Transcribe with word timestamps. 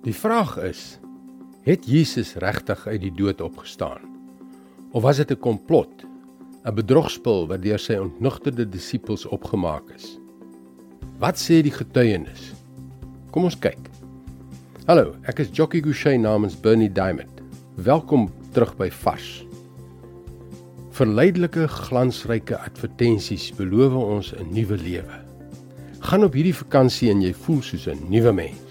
Die 0.00 0.14
vraag 0.16 0.54
is: 0.64 0.96
het 1.60 1.84
Jesus 1.84 2.32
regtig 2.40 2.86
uit 2.86 3.02
die 3.02 3.12
dood 3.12 3.40
opgestaan? 3.44 4.00
Of 4.96 5.02
was 5.02 5.16
dit 5.16 5.30
'n 5.30 5.38
komplot, 5.38 6.06
'n 6.64 6.74
bedrogspel 6.74 7.46
wat 7.46 7.62
deur 7.62 7.78
sy 7.78 7.94
ontnugterde 8.00 8.68
disippels 8.68 9.26
opgemaak 9.26 9.90
is? 9.94 10.18
Wat 11.18 11.36
sê 11.36 11.60
die 11.60 11.76
getuienis? 11.76 12.52
Kom 13.30 13.44
ons 13.44 13.58
kyk. 13.58 13.90
Hallo, 14.86 15.16
ek 15.22 15.38
is 15.38 15.52
Jockey 15.52 15.80
Gouchee 15.80 16.18
namens 16.18 16.60
Bernie 16.60 16.92
Diamond. 16.92 17.42
Welkom 17.76 18.30
terug 18.52 18.76
by 18.76 18.90
Vars. 18.90 19.44
Verleidelike 20.90 21.68
glansryke 21.68 22.58
advertensies 22.58 23.52
beloof 23.52 23.92
ons 23.92 24.32
'n 24.32 24.48
nuwe 24.52 24.76
lewe. 24.76 25.20
Gaan 26.00 26.24
op 26.24 26.32
hierdie 26.32 26.56
vakansie 26.56 27.10
en 27.10 27.20
jy 27.20 27.34
voel 27.34 27.62
soos 27.62 27.86
'n 27.86 28.08
nuwe 28.08 28.32
mens. 28.32 28.69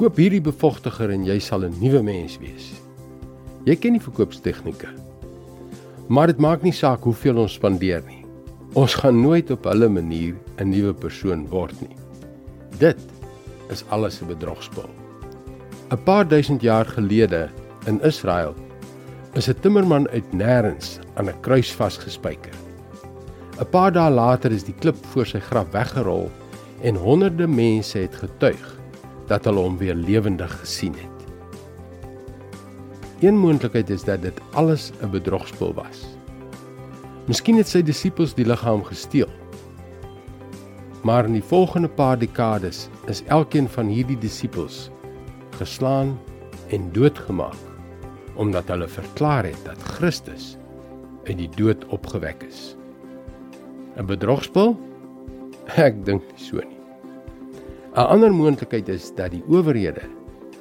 Koop 0.00 0.16
hierdie 0.16 0.40
bevochtiger 0.40 1.10
en 1.12 1.26
jy 1.28 1.34
sal 1.44 1.66
'n 1.66 1.74
nuwe 1.76 2.00
mens 2.00 2.38
wees. 2.40 2.70
Jy 3.68 3.74
ken 3.76 3.98
die 3.98 4.00
verkoopstegnieke. 4.00 4.88
Maar 6.08 6.32
dit 6.32 6.38
maak 6.40 6.62
nie 6.62 6.72
saak 6.72 7.04
hoeveel 7.04 7.36
ons 7.36 7.52
spandeer 7.52 8.00
nie. 8.06 8.24
Ons 8.72 8.94
gaan 8.94 9.20
nooit 9.20 9.50
op 9.50 9.64
hulle 9.64 9.88
manier 9.88 10.34
'n 10.56 10.70
nuwe 10.70 10.94
persoon 10.94 11.46
word 11.48 11.76
nie. 11.82 11.96
Dit 12.78 12.96
is 13.68 13.84
alles 13.90 14.22
'n 14.22 14.26
bedrogspel. 14.26 14.88
'n 15.90 16.04
Paar 16.04 16.24
duisend 16.28 16.62
jaar 16.62 16.86
gelede 16.86 17.50
in 17.86 18.00
Israel 18.00 18.54
is 19.34 19.48
'n 19.48 19.60
timmerman 19.60 20.08
uit 20.08 20.32
nêrens 20.32 20.98
aan 21.16 21.28
'n 21.28 21.40
kruis 21.42 21.72
vasgespijker. 21.72 22.56
'n 23.60 23.68
Paar 23.70 23.92
dae 23.92 24.10
later 24.10 24.50
is 24.50 24.64
die 24.64 24.78
klip 24.80 24.96
voor 25.12 25.26
sy 25.26 25.40
graf 25.40 25.70
weggerol 25.72 26.30
en 26.82 26.94
honderde 26.96 27.46
mense 27.46 27.98
het 27.98 28.14
getuig 28.14 28.79
dat 29.30 29.46
hulle 29.46 29.62
hom 29.62 29.78
weer 29.78 29.94
lewendig 29.94 30.50
gesien 30.60 30.94
het. 30.98 31.26
Een 33.20 33.36
moontlikheid 33.38 33.90
is 33.90 34.04
dat 34.04 34.22
dit 34.22 34.40
alles 34.52 34.90
'n 35.02 35.10
bedrogspel 35.10 35.74
was. 35.74 36.06
Miskien 37.26 37.56
het 37.56 37.68
sy 37.68 37.82
disippels 37.82 38.34
die 38.34 38.46
liggaam 38.46 38.82
gesteel. 38.84 39.28
Maar 41.02 41.24
in 41.24 41.32
die 41.32 41.44
volgende 41.44 41.88
paar 41.88 42.18
dekades 42.18 42.88
is 43.06 43.22
elkeen 43.24 43.68
van 43.68 43.86
hierdie 43.86 44.18
disippels 44.18 44.90
geslaan 45.58 46.18
en 46.68 46.92
doodgemaak 46.92 47.68
omdat 48.34 48.68
hulle 48.68 48.88
verklaar 48.88 49.44
het 49.44 49.64
dat 49.64 49.82
Christus 49.82 50.56
uit 51.24 51.38
die 51.38 51.50
dood 51.56 51.84
opgewek 51.86 52.42
is. 52.42 52.76
'n 53.96 54.06
Bedrogspel? 54.06 54.78
Ek 55.76 56.04
dink 56.04 56.22
nie 56.22 56.44
so 56.46 56.56
nie. 56.56 56.79
'n 57.90 58.06
Ander 58.06 58.30
moontlikheid 58.30 58.88
is 58.88 59.10
dat 59.14 59.32
die 59.34 59.42
owerhede 59.48 60.06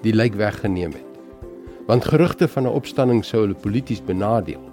die 0.02 0.13
lijk 0.13 0.33
weggeneem 0.33 0.91
het. 0.91 1.09
Want 1.86 2.05
gerugte 2.05 2.47
van 2.47 2.63
'n 2.63 2.73
opstanding 2.73 3.25
sou 3.25 3.41
hulle 3.41 3.59
polities 3.59 4.03
benadeel. 4.03 4.63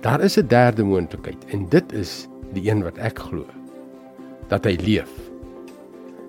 Daar 0.00 0.20
is 0.20 0.38
'n 0.38 0.46
derde 0.46 0.84
moontlikheid 0.84 1.44
en 1.44 1.68
dit 1.68 1.92
is 1.92 2.28
die 2.52 2.70
een 2.70 2.82
wat 2.82 2.96
ek 2.96 3.18
glo. 3.18 3.44
Dat 4.48 4.64
hy 4.64 4.78
leef. 4.80 5.12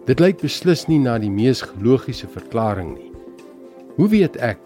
Dit 0.06 0.20
lyk 0.20 0.42
beslis 0.42 0.88
nie 0.88 1.00
na 1.00 1.18
die 1.20 1.32
mees 1.32 1.64
logiese 1.82 2.28
verklaring 2.28 2.98
nie. 2.98 3.12
Hoe 3.96 4.08
weet 4.08 4.36
ek 4.36 4.60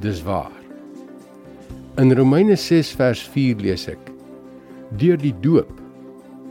dis 0.00 0.22
waar? 0.22 0.60
In 1.96 2.12
Romeine 2.12 2.56
6 2.56 2.92
vers 2.92 3.28
4 3.28 3.56
lees 3.56 3.88
ek: 3.88 4.12
Deur 4.96 5.16
die 5.16 5.34
doop 5.40 5.81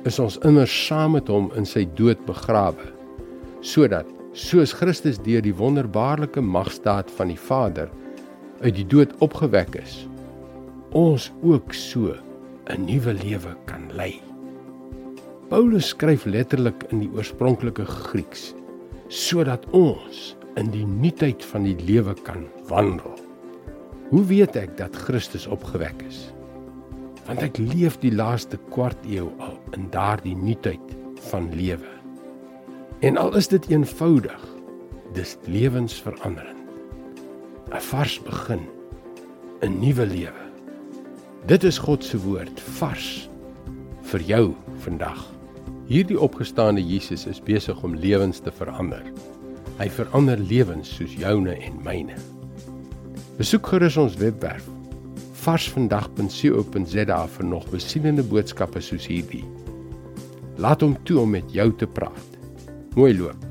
is 0.09 0.17
ons 0.21 0.39
immers 0.47 0.73
saam 0.87 1.13
met 1.13 1.27
hom 1.29 1.51
in 1.59 1.67
sy 1.67 1.83
dood 1.97 2.21
begrawe 2.25 2.87
sodat 3.61 4.07
soos 4.33 4.73
Christus 4.73 5.19
deur 5.21 5.43
die 5.45 5.53
wonderbaarlike 5.53 6.41
magstaat 6.41 7.11
van 7.19 7.29
die 7.29 7.37
Vader 7.37 7.91
uit 8.63 8.73
die 8.79 8.87
dood 8.87 9.13
opgewek 9.21 9.77
is 9.81 9.99
ons 10.97 11.29
ook 11.45 11.73
so 11.77 12.17
'n 12.73 12.85
nuwe 12.89 13.13
lewe 13.13 13.53
kan 13.69 13.89
lei 13.93 14.17
Paulus 15.49 15.93
skryf 15.93 16.25
letterlik 16.25 16.87
in 16.89 16.99
die 17.05 17.11
oorspronklike 17.13 17.85
Grieks 17.85 18.53
sodat 19.07 19.65
ons 19.71 20.35
in 20.55 20.71
die 20.71 20.85
nuutheid 20.85 21.43
van 21.45 21.63
die 21.63 21.77
lewe 21.85 22.15
kan 22.23 22.47
wandel 22.69 23.19
Hoe 24.11 24.25
weet 24.25 24.57
ek 24.59 24.73
dat 24.75 24.95
Christus 24.95 25.45
opgewek 25.47 26.01
is? 26.03 26.33
Want 27.27 27.41
ek 27.45 27.57
leef 27.57 27.97
die 28.01 28.13
laaste 28.13 28.57
kwart 28.73 28.99
eeu 29.07 29.29
al 29.39 29.57
in 29.77 29.89
daardie 29.93 30.35
nuutheid 30.35 30.95
van 31.29 31.49
lewe. 31.55 31.89
En 33.01 33.17
al 33.17 33.35
is 33.37 33.47
dit 33.47 33.67
eenvoudig, 33.69 34.41
dis 35.13 35.37
lewensveranderend. 35.45 36.57
'n 37.71 37.81
Vars 37.81 38.19
begin, 38.21 38.67
'n 39.61 39.79
nuwe 39.79 40.05
lewe. 40.05 40.43
Dit 41.45 41.63
is 41.63 41.77
God 41.77 42.03
se 42.03 42.17
woord, 42.17 42.59
vars 42.59 43.29
vir 44.01 44.21
jou 44.21 44.55
vandag. 44.83 45.25
Hierdie 45.87 46.19
opgestaane 46.19 46.83
Jesus 46.83 47.25
is 47.25 47.41
besig 47.41 47.83
om 47.83 47.95
lewens 47.95 48.39
te 48.39 48.51
verander. 48.51 49.03
Hy 49.77 49.89
verander 49.89 50.37
lewens 50.37 50.95
soos 50.95 51.13
joune 51.13 51.55
en 51.55 51.81
myne. 51.83 52.15
Besoek 53.37 53.67
gerus 53.67 53.97
ons 53.97 54.15
webwerf 54.15 54.67
varsvandag.co.za 55.41 57.19
vir 57.35 57.45
nog 57.49 57.69
besienende 57.73 58.23
boodskappe 58.23 58.81
soos 58.83 59.07
hierdie. 59.09 59.45
Laat 60.61 60.85
hom 60.85 60.97
toe 61.07 61.23
om 61.23 61.33
met 61.37 61.55
jou 61.55 61.71
te 61.77 61.87
praat. 61.89 62.37
Mooi 62.95 63.15
loop. 63.17 63.50